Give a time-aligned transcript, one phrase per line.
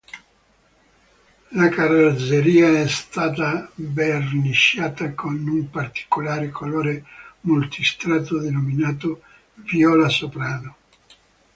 [1.51, 7.05] La carrozzeria è stata verniciata con un particolare colore
[7.41, 9.21] multistrato denominato
[9.53, 10.75] 'viola soprano'.